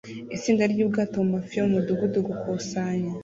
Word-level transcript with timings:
Itsinda 0.35 0.63
ryubwato 0.73 1.15
mumafi 1.25 1.53
yo 1.57 1.65
mumudugudu 1.69 2.17
gukusanya 2.27 3.11